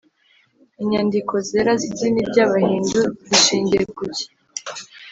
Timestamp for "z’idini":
1.81-2.21